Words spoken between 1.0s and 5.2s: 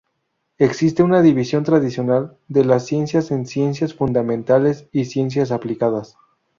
una división tradicional de las ciencias en ciencias fundamentales y